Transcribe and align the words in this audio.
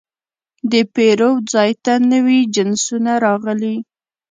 د 0.71 0.73
پیرود 0.93 1.41
ځای 1.53 1.71
ته 1.83 1.93
نوي 2.11 2.39
جنسونه 2.55 3.11
راغلي. 3.25 3.75